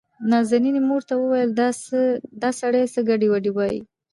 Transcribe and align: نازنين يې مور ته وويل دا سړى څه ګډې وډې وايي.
نازنين 0.29 0.75
يې 0.77 0.83
مور 0.89 1.01
ته 1.09 1.13
وويل 1.17 1.49
دا 2.41 2.49
سړى 2.59 2.83
څه 2.93 2.99
ګډې 3.09 3.27
وډې 3.29 3.51
وايي. 3.53 3.79